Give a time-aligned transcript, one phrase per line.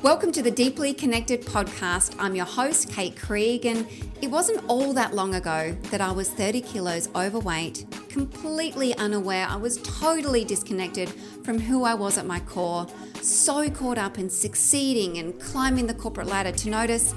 [0.00, 2.14] Welcome to the Deeply Connected podcast.
[2.20, 3.84] I'm your host, Kate Krieg, and
[4.22, 9.44] it wasn't all that long ago that I was 30 kilos overweight, completely unaware.
[9.48, 11.08] I was totally disconnected
[11.42, 12.86] from who I was at my core,
[13.22, 17.12] so caught up in succeeding and climbing the corporate ladder to notice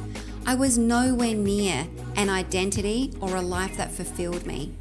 [0.47, 4.73] I was nowhere near an identity or a life that fulfilled me.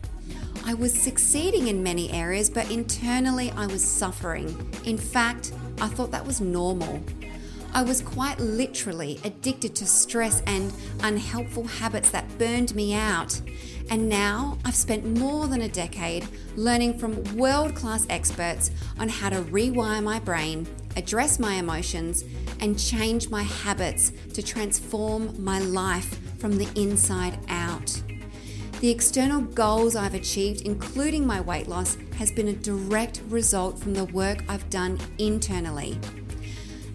[0.65, 4.73] I was succeeding in many areas, but internally I was suffering.
[4.87, 7.03] In fact, I thought that was normal.
[7.73, 13.41] I was quite literally addicted to stress and unhelpful habits that burned me out.
[13.91, 19.29] And now I've spent more than a decade learning from world class experts on how
[19.31, 22.25] to rewire my brain, address my emotions,
[22.59, 28.03] and change my habits to transform my life from the inside out.
[28.81, 33.95] The external goals I've achieved, including my weight loss, has been a direct result from
[33.95, 35.99] the work I've done internally.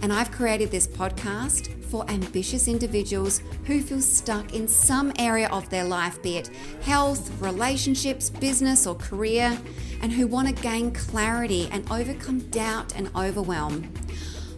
[0.06, 5.68] And I've created this podcast for ambitious individuals who feel stuck in some area of
[5.72, 6.52] their life, be it
[6.84, 9.58] health, relationships, business, or career,
[10.04, 13.92] and who want to gain clarity and overcome doubt and overwhelm.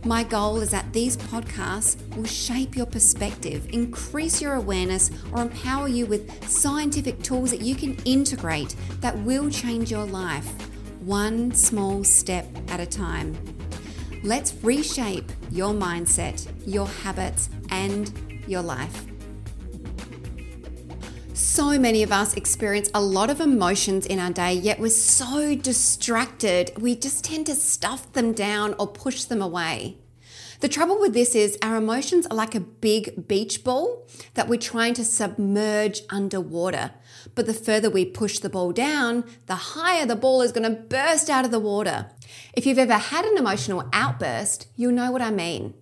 [0.03, 5.88] My goal is that these podcasts will shape your perspective, increase your awareness, or empower
[5.88, 12.03] you with scientific tools that you can integrate that will change your life one small
[12.03, 13.56] step at a time.
[14.23, 18.12] Let's reshape your mindset, your habits, and
[18.48, 19.06] your life.
[21.34, 25.56] So many of us experience a lot of emotions in our day, yet we're so
[25.56, 29.98] distracted, we just tend to stuff them down or push them away.
[30.59, 34.59] The trouble with this is our emotions are like a big beach ball that we're
[34.59, 36.92] trying to submerge underwater.
[37.36, 40.81] But the further we push the ball down, the higher the ball is going to
[40.81, 42.09] burst out of the water.
[42.53, 45.74] If you've ever had an emotional outburst, you'll know what I mean.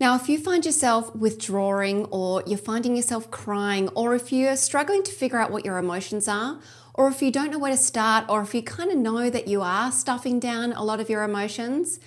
[0.00, 5.02] Now, if you find yourself withdrawing or you're finding yourself crying, or if you're struggling
[5.02, 6.60] to figure out what your emotions are,
[6.94, 9.48] or if you don't know where to start, or if you kind of know that
[9.48, 11.98] you are stuffing down a lot of your emotions,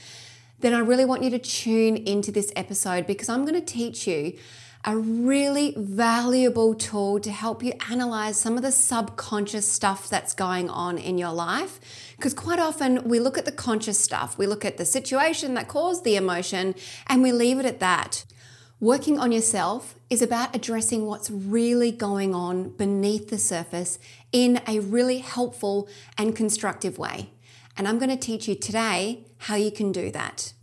[0.61, 4.07] then I really want you to tune into this episode because I'm going to teach
[4.07, 4.37] you
[4.83, 10.69] a really valuable tool to help you analyze some of the subconscious stuff that's going
[10.69, 11.79] on in your life.
[12.17, 15.67] Because quite often we look at the conscious stuff, we look at the situation that
[15.67, 16.73] caused the emotion,
[17.07, 18.25] and we leave it at that.
[18.79, 23.99] Working on yourself is about addressing what's really going on beneath the surface
[24.31, 25.87] in a really helpful
[26.17, 27.29] and constructive way.
[27.77, 30.53] And I'm going to teach you today how you can do that.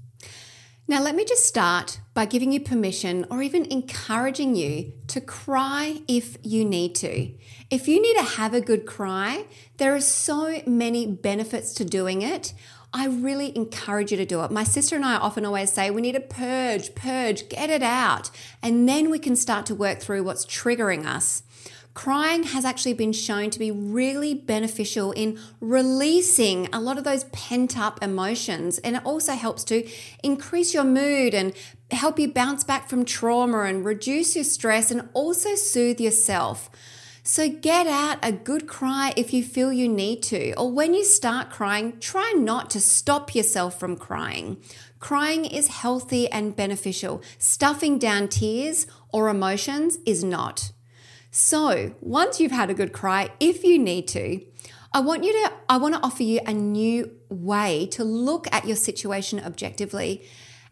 [0.89, 6.01] Now, let me just start by giving you permission or even encouraging you to cry
[6.09, 7.33] if you need to.
[7.71, 9.45] If you need to have a good cry,
[9.77, 12.55] there are so many benefits to doing it.
[12.93, 14.51] I really encourage you to do it.
[14.51, 18.33] My sister and I often always say we need to purge, purge, get it out,
[18.65, 21.45] and then we can start to work through what's triggering us.
[21.99, 27.25] Crying has actually been shown to be really beneficial in releasing a lot of those
[27.33, 28.79] pent up emotions.
[28.79, 29.85] And it also helps to
[30.23, 31.53] increase your mood and
[31.97, 36.71] help you bounce back from trauma and reduce your stress and also soothe yourself.
[37.23, 40.55] So get out a good cry if you feel you need to.
[40.55, 44.59] Or when you start crying, try not to stop yourself from crying.
[44.99, 47.23] Crying is healthy and beneficial.
[47.37, 50.73] Stuffing down tears or emotions is not.
[51.31, 54.41] So, once you've had a good cry, if you need to,
[54.95, 58.67] I want you to I want to offer you a new way to look at
[58.67, 60.25] your situation objectively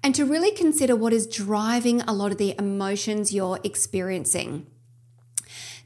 [0.06, 4.64] and to really consider what is driving a lot of the emotions you're experiencing.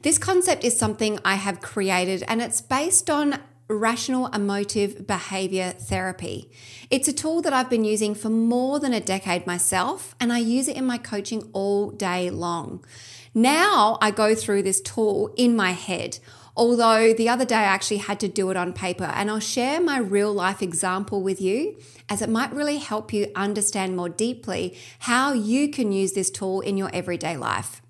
[0.03, 6.51] This concept is something I have created and it's based on rational emotive behavior therapy.
[6.91, 10.37] It's a tool that I've been using for more than a decade myself, and I
[10.37, 12.85] use it in my coaching all day long.
[13.33, 16.19] Now I go through this tool in my head.
[16.55, 19.79] Although the other day I actually had to do it on paper, and I'll share
[19.81, 21.77] my real life example with you
[22.09, 26.61] as it might really help you understand more deeply how you can use this tool
[26.61, 27.81] in your everyday life.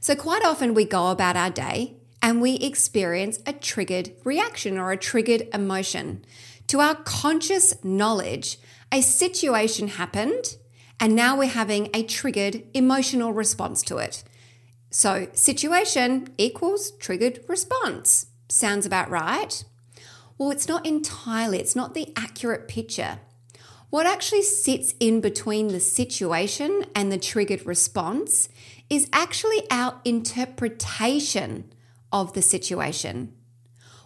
[0.00, 4.90] So, quite often we go about our day and we experience a triggered reaction or
[4.90, 6.24] a triggered emotion.
[6.68, 8.58] To our conscious knowledge,
[8.92, 10.56] a situation happened
[11.00, 14.24] and now we're having a triggered emotional response to it.
[14.90, 18.26] So, situation equals triggered response.
[18.48, 19.64] Sounds about right?
[20.38, 23.20] Well, it's not entirely, it's not the accurate picture.
[23.90, 28.48] What actually sits in between the situation and the triggered response
[28.88, 31.72] is actually our interpretation
[32.12, 33.34] of the situation,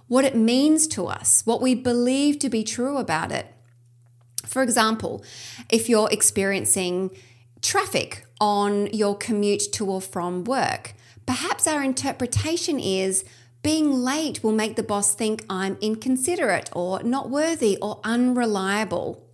[0.08, 3.46] what it means to us, what we believe to be true about it.
[4.46, 5.24] For example,
[5.70, 7.10] if you're experiencing
[7.60, 10.94] traffic on your commute to or from work.
[11.26, 13.24] Perhaps our interpretation is
[13.62, 19.24] being late will make the boss think I'm inconsiderate or not worthy or unreliable.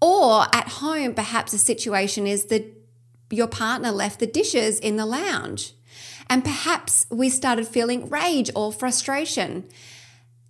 [0.00, 2.74] Or at home, perhaps a situation is that
[3.28, 5.74] your partner left the dishes in the lounge.
[6.30, 9.68] And perhaps we started feeling rage or frustration.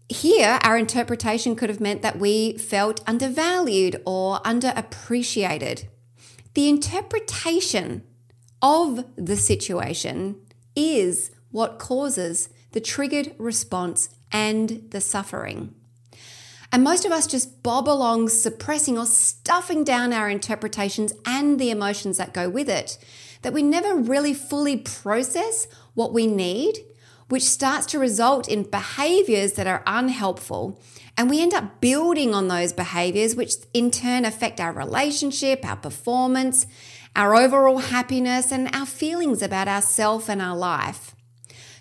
[0.09, 5.89] Here, our interpretation could have meant that we felt undervalued or underappreciated.
[6.59, 8.03] The interpretation
[8.61, 10.41] of the situation
[10.75, 15.77] is what causes the triggered response and the suffering.
[16.73, 21.71] And most of us just bob along suppressing or stuffing down our interpretations and the
[21.71, 22.99] emotions that go with it,
[23.43, 26.77] that we never really fully process what we need,
[27.29, 30.83] which starts to result in behaviors that are unhelpful.
[31.19, 35.75] And we end up building on those behaviors, which in turn affect our relationship, our
[35.75, 36.65] performance,
[37.17, 41.17] our overall happiness, and our feelings about ourselves and our life.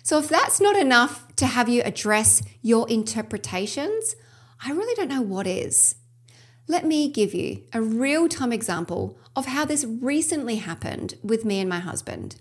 [0.02, 4.16] So, if that's not enough to have you address your interpretations,
[4.64, 5.94] I really don't know what is.
[6.66, 11.60] Let me give you a real time example of how this recently happened with me
[11.60, 12.40] and my husband.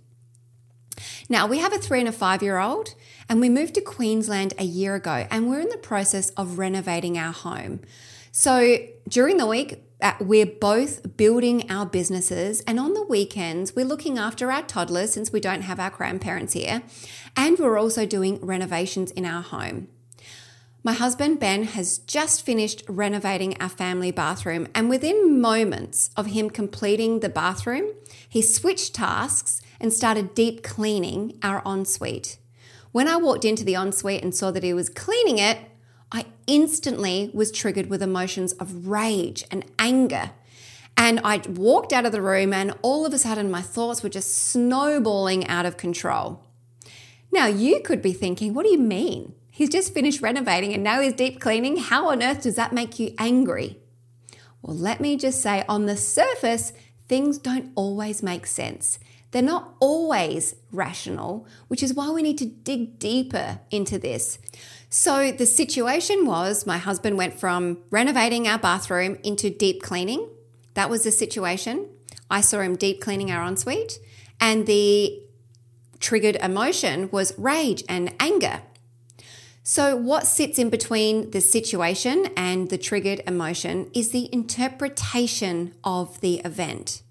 [1.30, 2.94] Now, we have a three and a five year old,
[3.30, 7.18] and we moved to Queensland a year ago, and we're in the process of renovating
[7.18, 7.82] our home.
[8.32, 8.78] So,
[9.08, 14.18] during the week, uh, we're both building our businesses, and on the weekends, we're looking
[14.18, 16.84] after our toddlers since we don't have our grandparents here,
[17.36, 19.88] and we're also doing renovations in our home.
[20.88, 26.50] My husband Ben has just finished renovating our family bathroom, and within moments of him
[26.50, 27.92] completing the bathroom,
[28.30, 32.38] he switched tasks and started deep cleaning our ensuite.
[32.94, 35.60] When I walked into the ensuite and saw that he was cleaning it,
[36.10, 40.32] I instantly was triggered with emotions of rage and anger.
[40.96, 44.10] And I walked out of the room, and all of a sudden, my thoughts were
[44.10, 46.46] just snowballing out of control.
[47.30, 49.34] Now, you could be thinking, what do you mean?
[49.58, 51.78] He's just finished renovating and now he's deep cleaning.
[51.78, 53.80] How on earth does that make you angry?
[54.62, 56.74] Well, let me just say on the surface,
[57.08, 59.00] things don't always make sense.
[59.32, 64.38] They're not always rational, which is why we need to dig deeper into this.
[64.92, 70.30] So, the situation was my husband went from renovating our bathroom into deep cleaning.
[70.76, 71.90] That was the situation.
[72.30, 73.98] I saw him deep cleaning our ensuite,
[74.40, 75.20] and the
[76.00, 78.62] triggered emotion was rage and anger.
[79.70, 86.22] So, what sits in between the situation and the triggered emotion is the interpretation of
[86.22, 87.02] the event.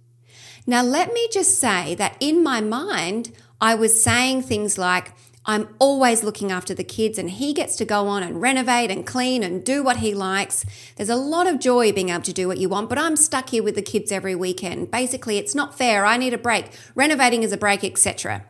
[0.67, 5.13] Now, let me just say that in my mind, I was saying things like,
[5.45, 9.07] I'm always looking after the kids and he gets to go on and renovate and
[9.07, 10.65] clean and do what he likes.
[10.97, 13.51] There's a lot of joy being able to do what you want, but I'm stuck
[13.51, 14.91] here with the kids every weekend.
[14.91, 16.07] Basically, it's not fair.
[16.07, 16.71] I need a break.
[16.95, 18.47] Renovating is a break, etc.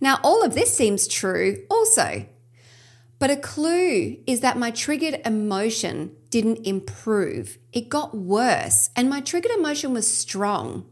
[0.00, 2.26] Now, all of this seems true also.
[3.18, 7.58] But a clue is that my triggered emotion didn't improve.
[7.72, 10.86] It got worse, and my triggered emotion was strong.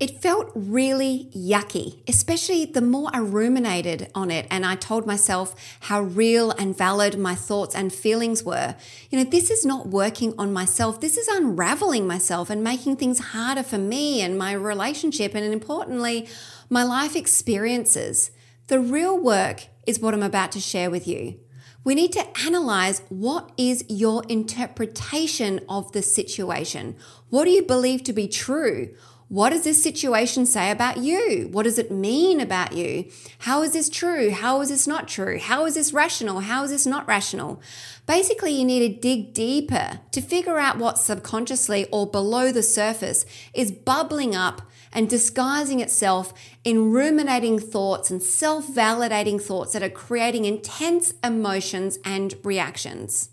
[0.00, 5.54] It felt really yucky, especially the more I ruminated on it and I told myself
[5.80, 8.74] how real and valid my thoughts and feelings were.
[9.10, 11.00] You know, this is not working on myself.
[11.00, 16.28] This is unraveling myself and making things harder for me and my relationship and importantly,
[16.68, 18.32] my life experiences.
[18.68, 21.38] The real work is what I'm about to share with you.
[21.84, 26.96] We need to analyze what is your interpretation of the situation?
[27.28, 28.94] What do you believe to be true?
[29.34, 31.48] What does this situation say about you?
[31.50, 33.10] What does it mean about you?
[33.38, 34.30] How is this true?
[34.30, 35.40] How is this not true?
[35.40, 36.38] How is this rational?
[36.38, 37.60] How is this not rational?
[38.06, 43.26] Basically, you need to dig deeper to figure out what subconsciously or below the surface
[43.52, 44.62] is bubbling up
[44.92, 51.98] and disguising itself in ruminating thoughts and self validating thoughts that are creating intense emotions
[52.04, 53.30] and reactions.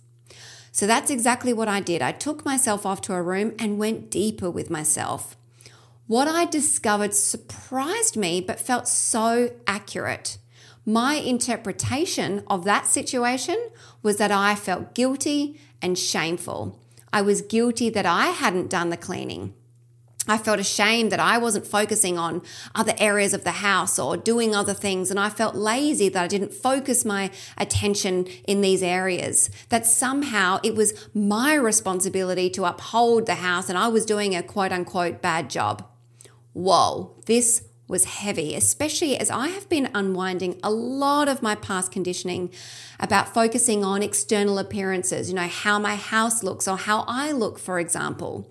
[0.72, 2.02] So that's exactly what I did.
[2.02, 5.38] I took myself off to a room and went deeper with myself.
[6.12, 10.40] What I discovered surprised me but felt so accurate.
[10.86, 13.70] My interpretation of that situation
[14.04, 16.78] was that I felt guilty and shameful.
[17.14, 19.54] I was guilty that I hadn't done the cleaning.
[20.28, 22.42] I felt ashamed that I wasn't focusing on
[22.76, 25.12] other areas of the house or doing other things.
[25.12, 29.50] And I felt lazy that I didn't focus my attention in these areas.
[29.70, 34.44] That somehow it was my responsibility to uphold the house and I was doing a
[34.44, 35.88] quote unquote bad job.
[36.54, 41.92] Whoa, this was heavy, especially as I have been unwinding a lot of my past
[41.92, 42.50] conditioning
[43.00, 47.60] about focusing on external appearances, you know, how my house looks or how I look,
[47.60, 48.50] for example.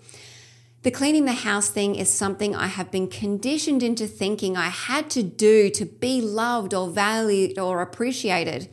[0.83, 5.09] The cleaning the house thing is something I have been conditioned into thinking I had
[5.11, 8.67] to do to be loved or valued or appreciated.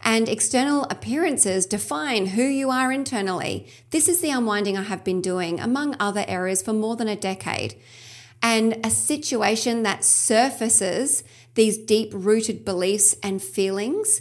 [0.00, 3.68] And external appearances define who you are internally.
[3.90, 7.14] This is the unwinding I have been doing, among other areas, for more than a
[7.14, 7.76] decade.
[8.42, 11.22] And a situation that surfaces
[11.54, 14.20] these deep rooted beliefs and feelings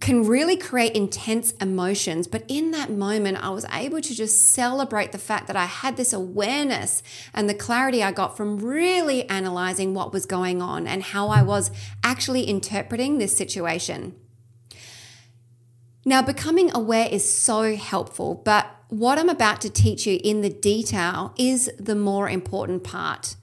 [0.00, 2.26] can really create intense emotions.
[2.26, 5.96] But in that moment, I was able to just celebrate the fact that I had
[5.96, 7.02] this awareness
[7.32, 11.42] and the clarity I got from really analyzing what was going on and how I
[11.42, 11.70] was
[12.04, 14.14] actually interpreting this situation.
[16.04, 20.48] Now, becoming aware is so helpful, but what I'm about to teach you in the
[20.48, 23.36] detail is the more important part.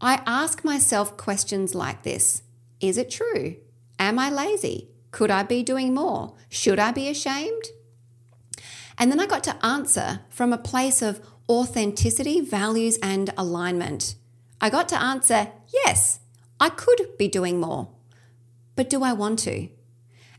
[0.00, 2.42] I ask myself questions like this
[2.80, 3.56] Is it true?
[3.98, 4.88] Am I lazy?
[5.10, 6.34] Could I be doing more?
[6.48, 7.64] Should I be ashamed?
[8.98, 14.16] And then I got to answer from a place of authenticity, values, and alignment.
[14.60, 16.20] I got to answer, yes,
[16.60, 17.88] I could be doing more.
[18.74, 19.68] But do I want to?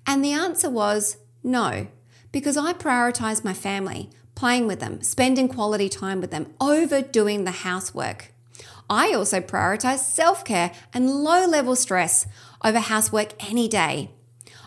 [0.05, 1.87] And the answer was no,
[2.31, 4.09] because I prioritize my family,
[4.39, 8.31] playing with them, spending quality time with them, overdoing the housework.
[8.89, 12.25] I also prioritize self care and low level stress
[12.63, 14.11] over housework any day.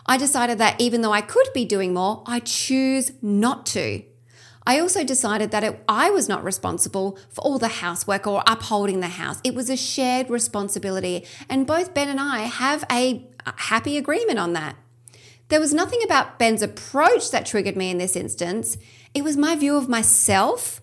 [0.05, 4.03] I decided that even though I could be doing more, I choose not to.
[4.65, 8.99] I also decided that it, I was not responsible for all the housework or upholding
[8.99, 9.41] the house.
[9.43, 13.25] It was a shared responsibility, and both Ben and I have a
[13.55, 14.75] happy agreement on that.
[15.53, 18.75] There was nothing about Ben's approach that triggered me in this instance.
[19.13, 20.81] It was my view of myself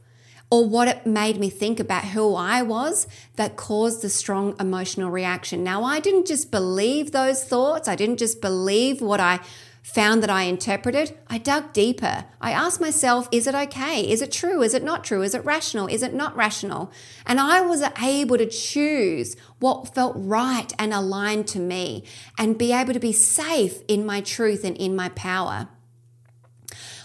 [0.49, 5.11] or what it made me think about who I was that caused the strong emotional
[5.11, 5.65] reaction.
[5.65, 9.41] Now, I didn't just believe those thoughts, I didn't just believe what I
[9.83, 11.19] found that I interpreted.
[11.29, 12.27] I dug deeper.
[12.41, 14.09] I asked myself, is it okay?
[14.09, 14.63] Is it true?
[14.63, 15.23] Is it not true?
[15.23, 15.87] Is it rational?
[15.87, 16.93] Is it not rational?
[17.27, 22.05] And I was able to choose what felt right and aligned to me
[22.39, 25.69] and be able to be safe in my truth and in my power.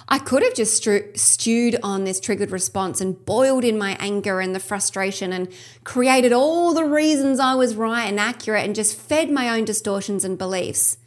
[0.08, 4.54] I could have just stewed on this triggered response and boiled in my anger and
[4.54, 5.52] the frustration and
[5.84, 10.24] created all the reasons I was right and accurate and just fed my own distortions
[10.24, 10.98] and beliefs.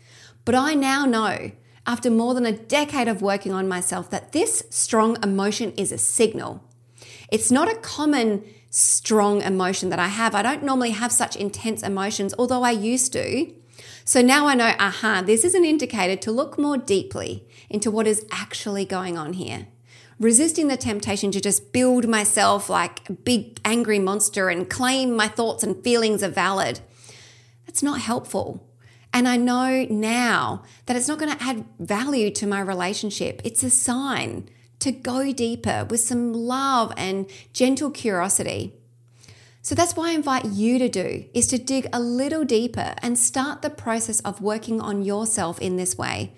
[0.44, 1.52] But I now know,
[1.88, 5.96] after more than a decade of working on myself, that this strong emotion is a
[5.96, 6.62] signal.
[7.32, 10.34] It's not a common strong emotion that I have.
[10.34, 13.50] I don't normally have such intense emotions, although I used to.
[14.04, 18.06] So now I know, aha, this is an indicator to look more deeply into what
[18.06, 19.68] is actually going on here.
[20.20, 25.28] Resisting the temptation to just build myself like a big angry monster and claim my
[25.28, 26.80] thoughts and feelings are valid.
[27.64, 28.67] That's not helpful.
[29.12, 33.40] And I know now that it's not going to add value to my relationship.
[33.44, 34.48] It's a sign
[34.80, 38.74] to go deeper with some love and gentle curiosity.
[39.62, 43.18] So that's why I invite you to do is to dig a little deeper and
[43.18, 46.34] start the process of working on yourself in this way.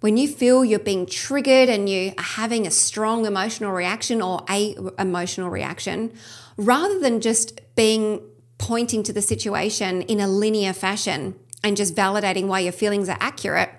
[0.00, 4.44] When you feel you're being triggered and you are having a strong emotional reaction or
[4.48, 6.12] a emotional reaction,
[6.56, 8.20] rather than just being
[8.58, 13.18] pointing to the situation in a linear fashion and just validating why your feelings are
[13.20, 13.70] accurate,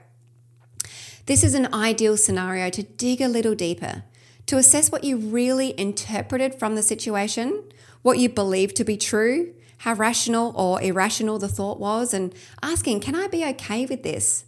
[1.25, 4.03] this is an ideal scenario to dig a little deeper,
[4.47, 7.63] to assess what you really interpreted from the situation
[8.01, 12.99] what you believe to be true, how rational or irrational the thought was, and asking,
[12.99, 14.45] Can I be okay with this?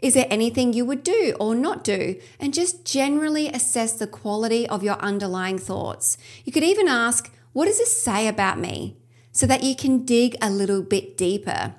[0.00, 2.16] Is there anything you would do or not do?
[2.38, 6.16] And just generally assess the quality of your underlying thoughts.
[6.44, 8.96] You could even ask, What does this say about me?
[9.32, 11.74] So that you can dig a little bit deeper.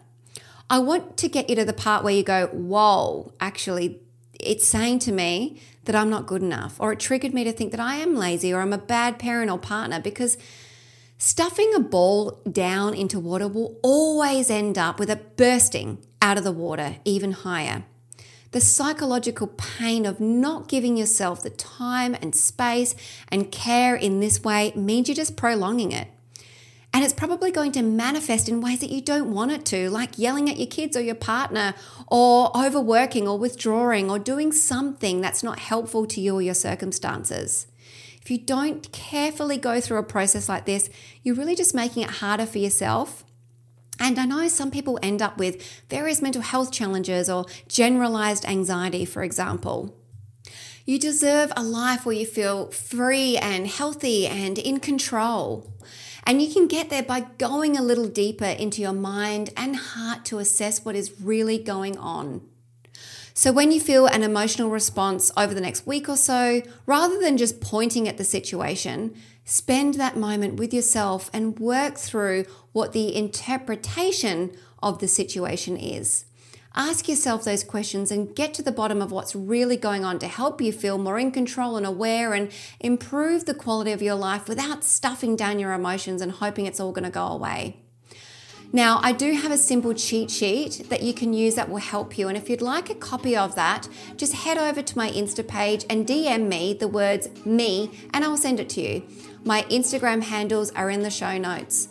[0.70, 4.02] I want to get you to the part where you go, Whoa, actually,
[4.40, 7.72] it's saying to me that I'm not good enough, or it triggered me to think
[7.72, 10.38] that I am lazy or I'm a bad parent or partner because
[11.22, 16.46] Stuffing a ball down into water will always end up with it bursting out of
[16.46, 17.84] the water even higher.
[18.52, 22.96] The psychological pain of not giving yourself the time and space
[23.28, 26.08] and care in this way means you're just prolonging it.
[26.92, 30.18] And it's probably going to manifest in ways that you don't want it to, like
[30.18, 31.76] yelling at your kids or your partner,
[32.08, 37.68] or overworking or withdrawing, or doing something that's not helpful to you or your circumstances.
[38.22, 40.90] If you don't carefully go through a process like this,
[41.24, 43.24] you're really just making it harder for yourself.
[44.00, 49.06] And I know some people end up with various mental health challenges or generalized anxiety,
[49.06, 49.96] for example.
[50.86, 55.72] You deserve a life where you feel free and healthy and in control.
[56.30, 60.26] And you can get there by going a little deeper into your mind and heart
[60.26, 62.48] to assess what is really going on.
[63.34, 67.38] So, when you feel an emotional response over the next week or so, rather than
[67.38, 69.16] just pointing at the situation,
[69.50, 76.26] Spend that moment with yourself and work through what the interpretation of the situation is.
[76.76, 80.28] Ask yourself those questions and get to the bottom of what's really going on to
[80.28, 84.48] help you feel more in control and aware and improve the quality of your life
[84.48, 87.78] without stuffing down your emotions and hoping it's all going to go away.
[88.72, 92.20] Now, I do have a simple cheat sheet that you can use that will help
[92.20, 92.28] you.
[92.28, 95.86] And if you'd like a copy of that, just head over to my Insta page
[95.90, 99.08] and DM me the words me, and I'll send it to you.
[99.44, 101.88] My Instagram handles are in the show notes.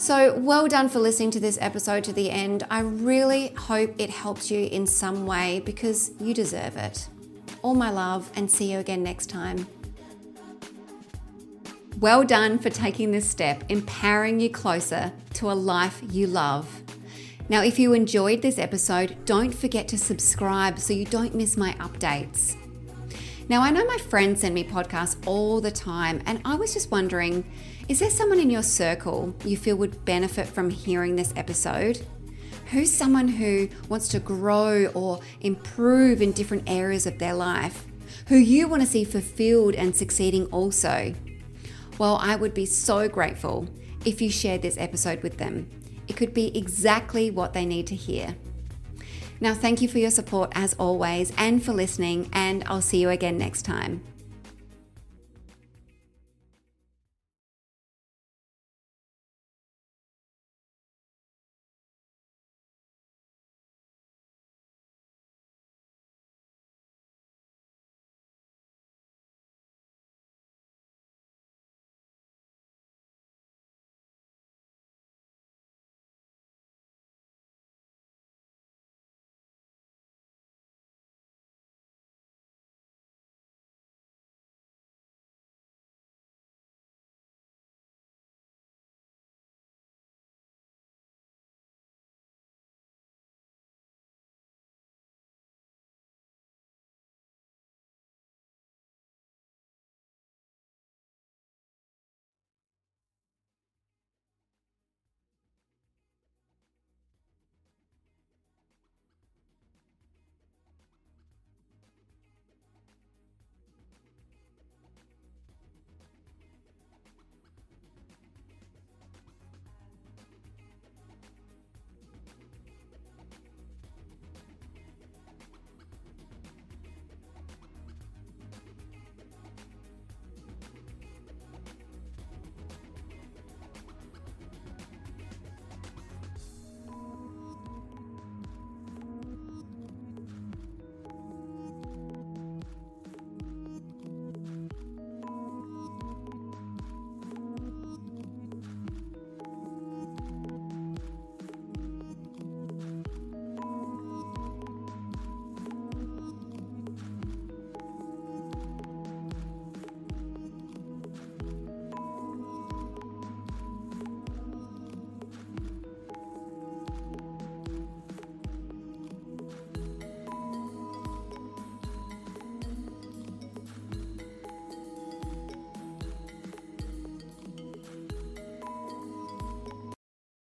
[0.00, 2.66] So, well done for listening to this episode to the end.
[2.70, 7.06] I really hope it helps you in some way because you deserve it.
[7.60, 9.66] All my love, and see you again next time.
[11.98, 16.82] Well done for taking this step, empowering you closer to a life you love.
[17.50, 21.74] Now, if you enjoyed this episode, don't forget to subscribe so you don't miss my
[21.74, 22.56] updates.
[23.50, 26.90] Now, I know my friends send me podcasts all the time, and I was just
[26.90, 27.44] wondering
[27.90, 32.06] is there someone in your circle you feel would benefit from hearing this episode?
[32.66, 37.84] Who's someone who wants to grow or improve in different areas of their life?
[38.28, 41.12] Who you want to see fulfilled and succeeding also?
[41.98, 43.68] Well, I would be so grateful
[44.04, 45.68] if you shared this episode with them.
[46.06, 48.36] It could be exactly what they need to hear.
[49.40, 53.08] Now, thank you for your support as always and for listening, and I'll see you
[53.08, 54.04] again next time.